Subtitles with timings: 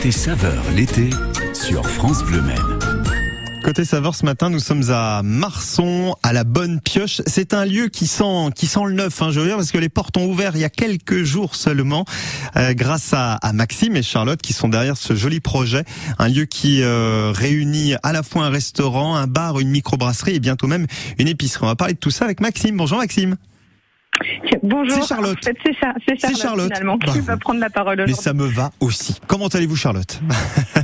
[0.00, 1.10] Côté saveur l'été
[1.52, 2.56] sur France Bleu Maine.
[3.62, 7.20] Côté saveur ce matin, nous sommes à Marson, à la Bonne Pioche.
[7.26, 9.76] C'est un lieu qui sent, qui sent le neuf, hein, je veux dire, parce que
[9.76, 12.06] les portes ont ouvert il y a quelques jours seulement,
[12.56, 15.84] euh, grâce à, Maxime et Charlotte qui sont derrière ce joli projet.
[16.18, 20.40] Un lieu qui euh, réunit à la fois un restaurant, un bar, une microbrasserie et
[20.40, 20.86] bientôt même
[21.18, 21.64] une épicerie.
[21.64, 22.74] On va parler de tout ça avec Maxime.
[22.78, 23.36] Bonjour Maxime.
[24.62, 25.02] Bonjour.
[25.02, 25.38] C'est Charlotte.
[25.38, 25.74] En fait, c'est
[26.18, 26.66] Charlotte, Charlotte.
[26.72, 28.22] finalement qui Bah, va prendre la parole Mais aujourd'hui.
[28.24, 29.16] ça me va aussi.
[29.26, 30.20] Comment allez-vous Charlotte?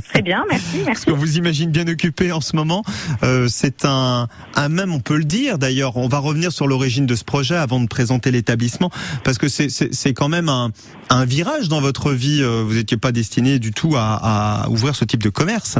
[0.09, 1.05] Très bien, merci, Parce merci.
[1.05, 2.83] qu'on vous imagine bien occupé en ce moment.
[3.23, 5.97] Euh, c'est un, un même, on peut le dire d'ailleurs.
[5.97, 8.89] On va revenir sur l'origine de ce projet avant de présenter l'établissement,
[9.23, 10.71] parce que c'est- c'est c'est quand même un,
[11.09, 12.41] un virage dans votre vie.
[12.41, 15.77] Euh, Vous n'étiez pas destiné du tout à, à ouvrir ce type de commerce.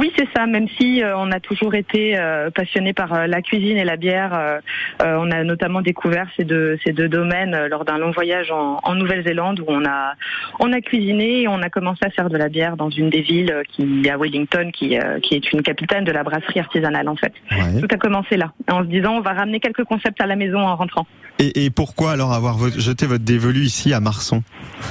[0.00, 0.46] Oui, c'est ça.
[0.46, 3.96] Même si euh, on a toujours été euh, passionné par euh, la cuisine et la
[3.96, 4.58] bière, euh,
[5.02, 8.50] euh, on a notamment découvert ces deux ces deux domaines euh, lors d'un long voyage
[8.50, 10.14] en, en Nouvelle-Zélande où on a
[10.58, 13.20] on a cuisiné et on a commencé à faire de la bière dans une des
[13.22, 16.60] villes euh, qui est à Wellington, qui euh, qui est une capitale de la brasserie
[16.60, 17.32] artisanale en fait.
[17.52, 17.80] Ouais.
[17.80, 20.58] Tout a commencé là, en se disant on va ramener quelques concepts à la maison
[20.58, 21.06] en rentrant.
[21.38, 24.42] Et, et pourquoi alors avoir vo- jeté votre dévolu ici à Marson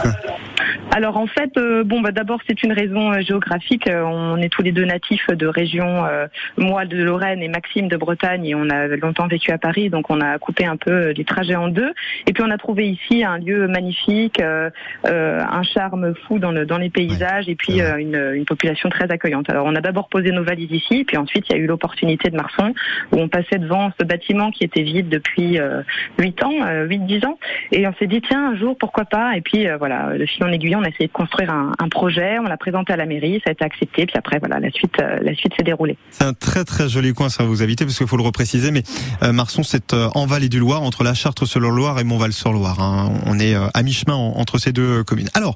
[0.95, 3.87] Alors en fait, euh, bon, bah, d'abord c'est une raison euh, géographique.
[3.87, 7.87] Euh, on est tous les deux natifs de régions, euh, moi de Lorraine et Maxime
[7.87, 10.91] de Bretagne, et on a longtemps vécu à Paris, donc on a coupé un peu
[10.91, 11.91] euh, les trajets en deux.
[12.27, 14.69] Et puis on a trouvé ici un lieu magnifique, euh,
[15.07, 18.89] euh, un charme fou dans, le, dans les paysages, et puis euh, une, une population
[18.89, 19.49] très accueillante.
[19.49, 22.29] Alors on a d'abord posé nos valises ici, puis ensuite il y a eu l'opportunité
[22.29, 22.71] de Marson,
[23.11, 25.81] où on passait devant ce bâtiment qui était vide depuis euh,
[26.19, 27.39] 8 ans, euh, 8-10 ans.
[27.71, 29.35] Et on s'est dit, tiens, un jour, pourquoi pas?
[29.35, 31.87] Et puis euh, voilà, le fil en aiguille, on a essayé de construire un, un
[31.87, 34.69] projet, on l'a présenté à la mairie, ça a été accepté, puis après, voilà, la
[34.71, 35.97] suite, euh, la suite s'est déroulée.
[36.11, 38.83] C'est un très très joli coin, ça vous habiter, parce qu'il faut le repréciser, mais
[39.23, 42.81] euh, Marson, c'est euh, en vallée du Loir, entre la Chartre-sur-le-Loir et Montval-sur-Loire.
[42.81, 43.13] hein.
[43.25, 45.29] On est à mi-chemin en- entre ces deux communes.
[45.33, 45.55] Alors,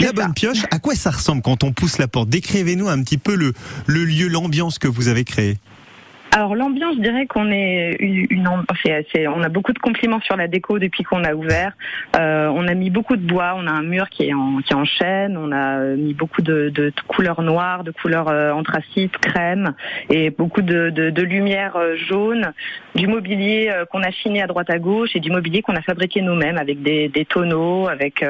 [0.00, 0.12] la ça.
[0.12, 2.28] bonne pioche, à quoi ça ressemble quand on pousse la porte?
[2.28, 3.52] Décrivez-nous un petit peu le,
[3.86, 5.56] le lieu, l'ambiance que vous avez créé.
[6.32, 8.48] Alors l'ambiance, je dirais qu'on est une, une
[9.28, 11.72] on a beaucoup de compliments sur la déco depuis qu'on a ouvert.
[12.16, 14.74] Euh, on a mis beaucoup de bois, on a un mur qui est en, qui
[14.74, 19.74] en chêne, on a mis beaucoup de, de, couleurs noires, de couleurs euh, anthracite, crème,
[20.10, 22.52] et beaucoup de, de, lumière euh, jaune,
[22.94, 25.82] du mobilier euh, qu'on a chiné à droite à gauche et du mobilier qu'on a
[25.82, 28.22] fabriqué nous-mêmes avec des, des tonneaux, avec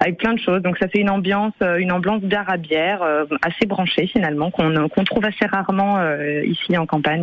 [0.00, 0.62] avec plein de choses.
[0.62, 4.88] Donc ça fait une ambiance, une ambiance bar à bière euh, assez branchée finalement qu'on
[4.88, 5.98] qu'on trouve assez rarement
[6.44, 7.17] ici en campagne.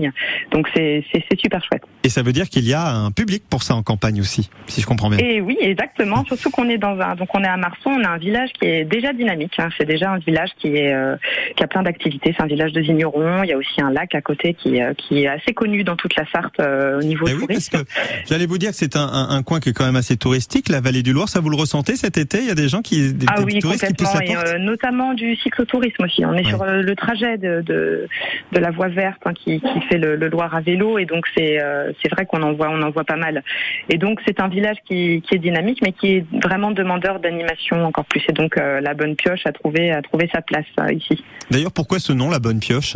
[0.52, 1.04] Donc c'est
[1.40, 1.84] super chouette.
[2.04, 4.82] Et ça veut dire qu'il y a un public pour ça en campagne aussi, si
[4.82, 5.20] je comprends bien.
[5.20, 6.24] Et oui, exactement.
[6.26, 8.66] Surtout qu'on est dans un donc on est à Marson, on a un village qui
[8.66, 9.54] est déjà dynamique.
[9.58, 9.70] hein.
[9.78, 11.16] C'est déjà un village qui est euh,
[11.56, 12.34] qui a plein d'activités.
[12.38, 13.44] C'est un village de vignerons.
[13.44, 15.96] Il y a aussi un lac à côté qui euh, qui est assez connu dans
[15.96, 17.84] toute la Sarthe euh, au niveau oui, parce tourisme.
[17.84, 17.90] que
[18.30, 20.70] j'allais vous dire que c'est un, un, un coin qui est quand même assez touristique,
[20.70, 21.28] la vallée du Loir.
[21.30, 22.40] Ça vous le ressentez cet été?
[22.40, 24.34] Il y a des gens qui, des, Ah des oui, touristes qui poussent la et
[24.34, 24.56] porte?
[24.60, 26.24] notamment du cyclotourisme aussi.
[26.26, 26.52] On est Ouais.
[26.52, 28.08] sur le trajet de, de,
[28.52, 31.62] de la voie verte hein, qui, qui fait le, Loire à vélo, et donc c'est
[31.62, 33.44] euh, vrai qu'on en voit pas mal.
[33.90, 37.86] Et donc c'est un village qui, qui est dynamique, mais qui est vraiment demandeur d'animation
[37.86, 38.24] encore plus.
[38.28, 41.24] Et donc euh, la bonne pioche a trouvé a trouvé sa place euh, ici.
[41.52, 42.96] D'ailleurs, pourquoi ce nom, la bonne pioche?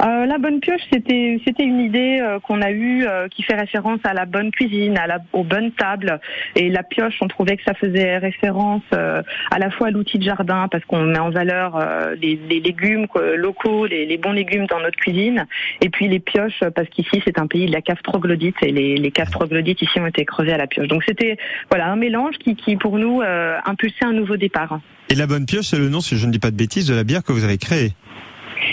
[0.00, 3.56] Euh, la bonne pioche, c'était c'était une idée euh, qu'on a eue euh, qui fait
[3.56, 6.20] référence à la bonne cuisine, à la, aux bonnes tables.
[6.54, 10.22] Et la pioche, on trouvait que ça faisait référence à la fois à l'outil de
[10.22, 11.78] jardin parce qu'on met en valeur
[12.20, 15.46] les, légumes locaux, les, les bons légumes dans notre cuisine.
[15.80, 18.96] Et puis les pioches parce qu'ici c'est un pays de la cave troglodyte et les,
[18.96, 20.88] les caves troglodytes ici ont été creusées à la pioche.
[20.88, 21.36] Donc c'était
[21.70, 23.22] voilà un mélange qui, qui pour nous
[23.64, 24.80] impulsait un nouveau départ.
[25.10, 26.94] Et la bonne pioche, c'est le nom, si je ne dis pas de bêtises, de
[26.94, 27.92] la bière que vous avez créée.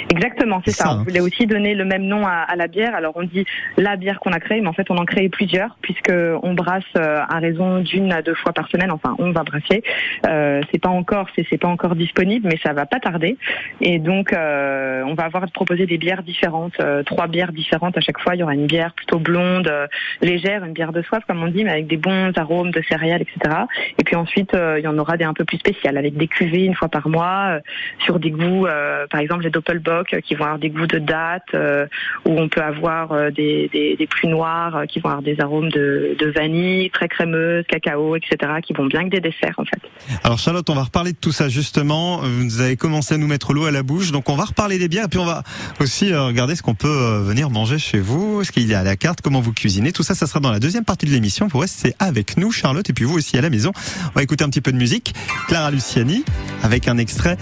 [0.09, 0.85] Exactement, c'est ça.
[0.85, 0.97] ça, hein.
[1.01, 2.95] On voulait aussi donner le même nom à, à la bière.
[2.95, 3.45] Alors on dit
[3.77, 6.11] la bière qu'on a créée, mais en fait on en crée plusieurs puisque
[6.43, 8.91] on brasse euh, à raison d'une à deux fois par semaine.
[8.91, 9.83] Enfin, on va brasser.
[10.27, 13.37] Euh, c'est pas encore, c'est pas encore disponible, mais ça va pas tarder.
[13.81, 18.01] Et donc euh, on va avoir proposé des bières différentes, euh, trois bières différentes à
[18.01, 18.35] chaque fois.
[18.35, 19.87] Il y aura une bière plutôt blonde, euh,
[20.21, 23.21] légère, une bière de soif comme on dit, mais avec des bons arômes de céréales,
[23.21, 23.55] etc.
[23.97, 26.27] Et puis ensuite euh, il y en aura des un peu plus spéciales avec des
[26.27, 27.59] cuvées une fois par mois euh,
[28.05, 30.99] sur des goûts, euh, par exemple les Doppelbock euh, qui vont avoir des goûts de
[30.99, 31.85] date, euh,
[32.25, 36.15] où on peut avoir euh, des, des, des noirs qui vont avoir des arômes de,
[36.35, 38.53] vanille, très crémeuse, cacao, etc.
[38.65, 39.79] qui vont bien que des desserts en fait.
[40.23, 42.21] Alors Charlotte, on va reparler de tout ça justement.
[42.23, 44.87] Vous avez commencé à nous mettre l'eau à la bouche, donc on va reparler des
[44.87, 45.43] bières et puis on va
[45.79, 48.95] aussi regarder ce qu'on peut venir manger chez vous, ce qu'il y a à la
[48.95, 49.91] carte, comment vous cuisinez.
[49.91, 51.47] Tout ça, ça sera dans la deuxième partie de l'émission.
[51.47, 53.71] Vous restez avec nous, Charlotte, et puis vous aussi à la maison.
[54.07, 55.13] On va écouter un petit peu de musique.
[55.47, 56.23] Clara Luciani
[56.63, 57.37] avec un extrait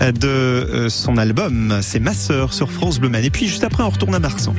[0.00, 1.80] de son album.
[2.00, 3.24] Ma sœur sur France Bleu Maine.
[3.24, 4.54] Et puis juste après, on retourne à Marsan.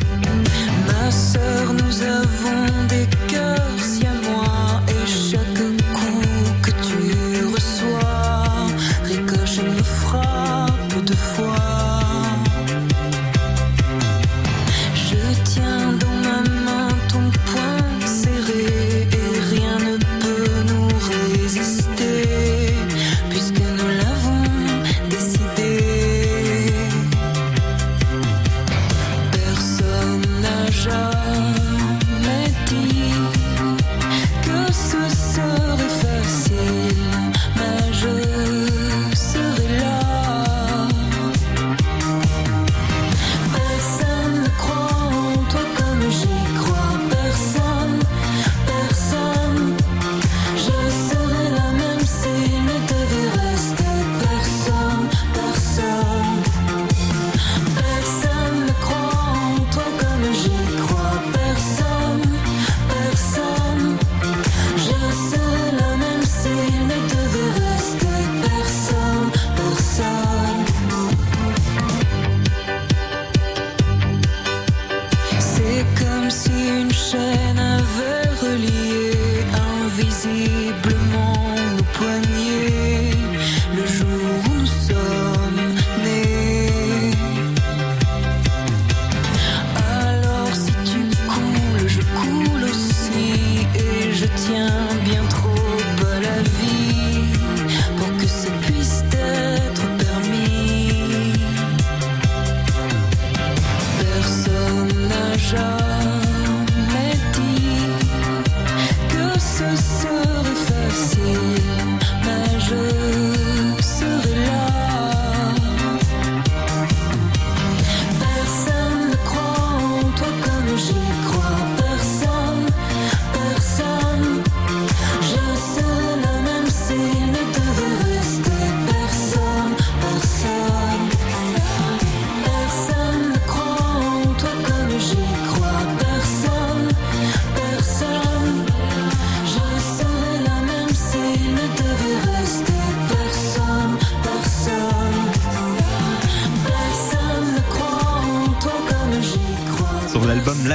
[109.68, 110.27] Que ce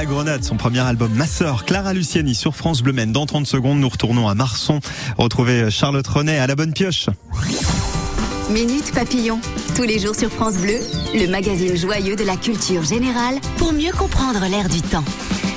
[0.03, 3.13] La Grenade, son premier album Ma sœur, Clara Luciani sur France Bleu Maine.
[3.13, 4.81] Dans 30 secondes, nous retournons à Marson,
[5.17, 7.05] retrouver Charlotte Renet à la bonne pioche.
[8.49, 9.39] Minute Papillon,
[9.77, 10.77] tous les jours sur France Bleu,
[11.13, 15.05] le magazine joyeux de la culture générale pour mieux comprendre l'air du temps.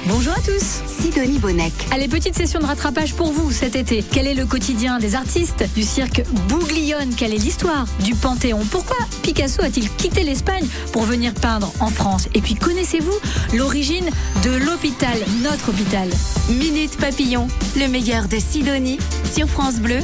[0.08, 1.72] Bonjour à tous Sidonie Bonnec.
[1.90, 4.04] Allez, petite session de rattrapage pour vous cet été.
[4.08, 7.12] Quel est le quotidien des artistes du cirque Bouglione?
[7.16, 8.60] Quelle est l'histoire du Panthéon?
[8.70, 12.28] Pourquoi Picasso a-t-il quitté l'Espagne pour venir peindre en France?
[12.34, 14.08] Et puis connaissez-vous l'origine
[14.44, 16.08] de l'hôpital, notre hôpital?
[16.50, 18.98] Minute Papillon, le meilleur de Sidonie
[19.32, 19.98] sur France Bleu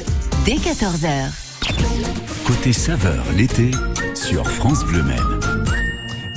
[0.45, 1.29] dès 14h.
[2.45, 3.71] Côté saveur l'été
[4.15, 5.42] sur France Bleu Maine.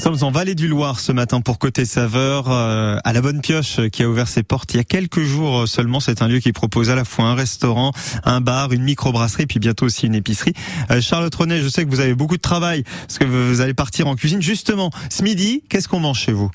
[0.05, 3.79] Sommes en Vallée du Loir ce matin pour Côté Saveur, euh, à la Bonne Pioche
[3.79, 5.99] euh, qui a ouvert ses portes il y a quelques jours euh, seulement.
[5.99, 7.91] C'est un lieu qui propose à la fois un restaurant,
[8.23, 10.53] un bar, une microbrasserie, puis bientôt aussi une épicerie.
[10.91, 13.73] Euh, Charlotte Renet, je sais que vous avez beaucoup de travail parce que vous allez
[13.73, 14.43] partir en cuisine.
[14.43, 16.51] Justement, ce midi, qu'est-ce qu'on mange chez vous?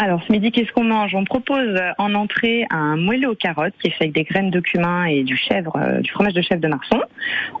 [0.00, 1.12] Alors, ce midi, qu'est-ce qu'on mange?
[1.16, 4.50] On propose euh, en entrée un moelleux aux carottes qui est fait avec des graines
[4.50, 7.00] de cumin et du chèvre, euh, du fromage de chèvre de Marson.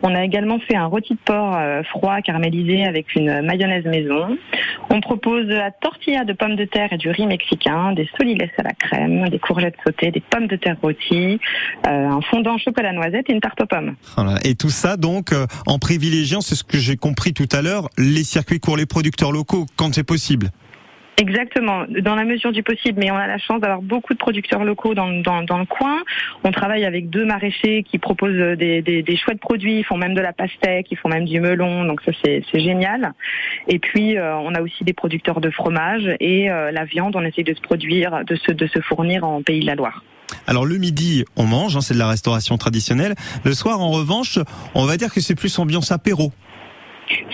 [0.04, 4.38] On a également fait un rôti de porc euh, froid caramélisé avec une mayonnaise maison.
[4.88, 8.62] On propose la tortilla de pommes de terre et du riz mexicain, des solides à
[8.62, 11.40] la crème, des courgettes sautées, des pommes de terre rôties,
[11.84, 13.96] un fondant chocolat noisette et une tarte aux pommes.
[14.16, 14.38] Voilà.
[14.44, 15.34] Et tout ça donc
[15.66, 19.32] en privilégiant, c'est ce que j'ai compris tout à l'heure, les circuits courts, les producteurs
[19.32, 20.50] locaux quand c'est possible.
[21.20, 24.62] Exactement, dans la mesure du possible, mais on a la chance d'avoir beaucoup de producteurs
[24.62, 25.96] locaux dans, dans, le coin.
[26.44, 30.14] On travaille avec deux maraîchers qui proposent des, des, des chouettes produits, ils font même
[30.14, 33.14] de la pastèque, ils font même du melon, donc ça c'est c'est génial.
[33.66, 37.22] Et puis euh, on a aussi des producteurs de fromage et euh, la viande, on
[37.22, 40.04] essaie de se produire, de se, de se fournir en Pays de la Loire.
[40.46, 43.14] Alors le midi, on mange, hein, c'est de la restauration traditionnelle.
[43.44, 44.38] Le soir, en revanche,
[44.74, 46.32] on va dire que c'est plus ambiance apéro.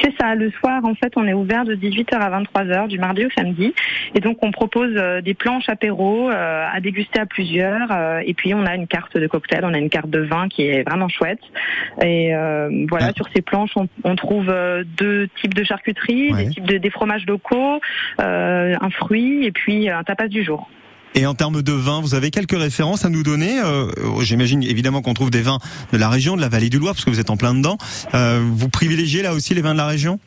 [0.03, 3.25] C'est ça, le soir en fait on est ouvert de 18h à 23h du mardi
[3.27, 3.75] au samedi
[4.15, 8.35] et donc on propose euh, des planches apéro euh, à déguster à plusieurs euh, et
[8.35, 10.83] puis on a une carte de cocktail, on a une carte de vin qui est
[10.89, 11.41] vraiment chouette
[12.03, 13.13] et euh, voilà Ah.
[13.15, 14.53] sur ces planches on, on trouve
[14.99, 16.45] deux types de charcuterie, Ouais.
[16.45, 17.81] des types de des fromages locaux,
[18.21, 20.69] euh, un fruit et puis un tapas du jour.
[21.17, 23.91] Et en termes de vin, vous avez quelques références à nous donner Euh,
[24.21, 25.59] J'imagine évidemment qu'on trouve des vins
[25.93, 27.79] de la région, de la vallée du Loire, parce que vous êtes en plein dedans.
[28.15, 30.19] Euh, vous privilégiez là aussi les vins de la région?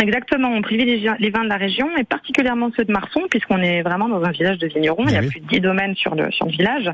[0.00, 3.82] Exactement, on privilégie les vins de la région et particulièrement ceux de Marson puisqu'on est
[3.82, 5.04] vraiment dans un village de vignerons.
[5.06, 5.28] Il y a oui.
[5.28, 6.90] plus de 10 domaines sur le sur le village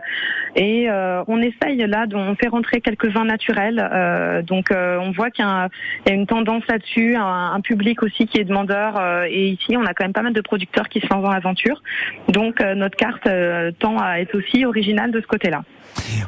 [0.57, 3.79] et euh, on essaye là, on fait rentrer quelques vins naturels.
[3.93, 5.69] euh, donc euh, on voit qu'il y, a
[6.09, 9.95] y une tendance là-dessus, un, un public aussi qui est demandeur et ici on a
[9.95, 11.83] quand même pas mal de producteurs qui se lancent dans l'aventure.
[12.29, 13.29] Donc notre carte
[13.79, 15.63] tend à être aussi originale de ce côté-là.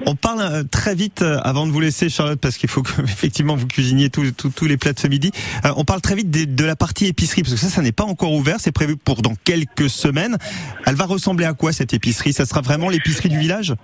[0.06, 3.66] On parle très vite avant de vous laisser Charlotte parce qu'il faut que effectivement vous
[3.66, 5.30] cuisiniez tous les plats de ce midi.
[5.76, 8.04] On parle très vite des- de la partie épicerie parce que ça ça n'est pas
[8.04, 10.36] encore ouvert, c'est prévu pour dans quelques semaines.
[10.86, 12.32] Elle va ressembler à quoi cette épicerie?
[12.32, 13.74] Ça sera vraiment l'épicerie du village?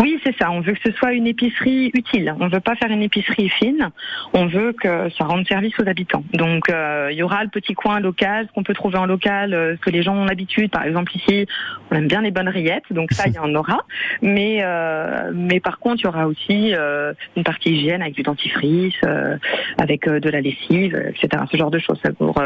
[0.00, 0.50] Oui, c'est ça.
[0.50, 2.34] On veut que ce soit une épicerie utile.
[2.40, 3.90] On veut pas faire une épicerie fine.
[4.32, 6.24] On veut que ça rende service aux habitants.
[6.34, 9.54] Donc, euh, il y aura le petit coin local, ce qu'on peut trouver en local,
[9.54, 10.70] euh, ce que les gens ont l'habitude.
[10.70, 11.46] Par exemple, ici,
[11.90, 13.84] on aime bien les bonnes rillettes, donc ça, il y en aura.
[14.22, 18.22] Mais, euh, mais par contre, il y aura aussi euh, une partie hygiène avec du
[18.22, 19.36] dentifrice, euh,
[19.78, 21.44] avec de la lessive, etc.
[21.50, 22.00] Ce genre de choses.
[22.18, 22.42] Pour,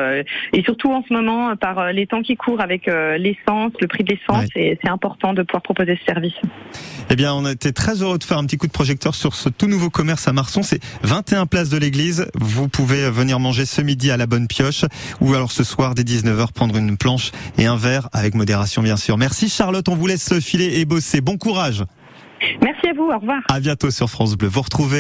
[0.53, 4.13] et surtout en ce moment, par les temps qui courent avec l'essence, le prix de
[4.15, 6.35] l'essence, c'est c'est important de pouvoir proposer ce service.
[7.11, 9.35] Eh bien, on a été très heureux de faire un petit coup de projecteur sur
[9.35, 10.62] ce tout nouveau commerce à Marson.
[10.62, 12.27] C'est 21 places de l'église.
[12.35, 14.85] Vous pouvez venir manger ce midi à la bonne pioche
[15.21, 18.97] ou alors ce soir dès 19h prendre une planche et un verre avec modération bien
[18.97, 19.19] sûr.
[19.19, 21.21] Merci Charlotte, on vous laisse filer et bosser.
[21.21, 21.85] Bon courage.
[22.61, 23.05] Merci à vous.
[23.05, 23.41] Au revoir.
[23.49, 24.49] À bientôt sur France Bleu.
[24.49, 24.91] Vous retrouvez